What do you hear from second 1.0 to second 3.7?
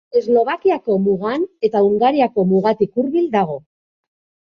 mugan eta Hungariako mugatik hurbil dago.